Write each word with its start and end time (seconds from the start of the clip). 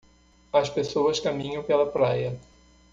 As 0.51 0.67
pessoas 0.67 1.19
caminham 1.19 1.61
pela 1.61 1.85
praia. 1.85 2.35